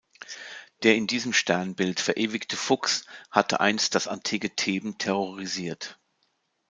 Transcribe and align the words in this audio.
Der 0.81 0.95
in 0.95 1.05
diesem 1.05 1.31
Sternbild 1.31 1.99
verewigte 1.99 2.57
Fuchs 2.57 3.05
hatte 3.29 3.59
einst 3.59 3.93
das 3.93 4.07
antike 4.07 4.49
Theben 4.55 4.97
terrorisiert. 4.97 5.99